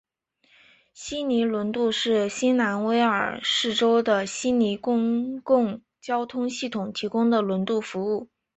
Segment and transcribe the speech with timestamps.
[0.95, 8.27] 悉尼轮渡是新南威尔士州的悉尼公共交通系统提供的轮渡服务。